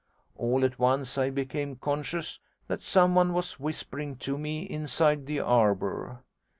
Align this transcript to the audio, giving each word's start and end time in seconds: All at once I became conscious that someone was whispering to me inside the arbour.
All 0.35 0.65
at 0.65 0.79
once 0.79 1.15
I 1.19 1.29
became 1.29 1.75
conscious 1.75 2.39
that 2.67 2.81
someone 2.81 3.33
was 3.33 3.59
whispering 3.59 4.15
to 4.15 4.35
me 4.35 4.63
inside 4.63 5.27
the 5.27 5.41
arbour. 5.41 6.23